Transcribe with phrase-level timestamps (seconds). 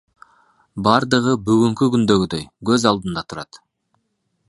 [0.87, 3.65] Бардыгы бүгүнкү күндөгүдөй көз алдымда турат.